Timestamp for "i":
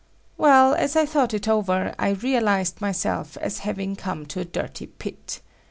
0.95-1.05, 1.99-2.09